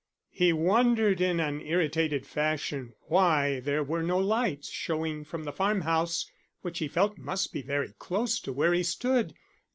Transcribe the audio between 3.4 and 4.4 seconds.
there were no